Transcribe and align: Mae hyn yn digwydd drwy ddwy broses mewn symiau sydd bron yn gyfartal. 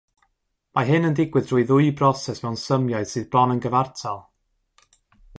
Mae 0.77 0.85
hyn 0.91 1.03
yn 1.09 1.17
digwydd 1.17 1.43
drwy 1.49 1.65
ddwy 1.71 1.91
broses 1.99 2.41
mewn 2.45 2.57
symiau 2.61 3.05
sydd 3.11 3.27
bron 3.35 3.53
yn 3.57 3.61
gyfartal. 3.67 4.19